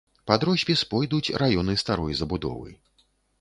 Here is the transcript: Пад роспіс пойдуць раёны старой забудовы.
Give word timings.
Пад 0.29 0.45
роспіс 0.47 0.81
пойдуць 0.93 1.33
раёны 1.43 1.77
старой 1.83 2.17
забудовы. 2.23 2.75